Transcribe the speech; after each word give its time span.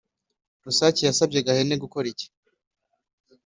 rusake 0.65 1.01
yasabye 1.09 1.39
gahene 1.47 1.75
gukora 1.83 2.05
iki? 2.13 2.27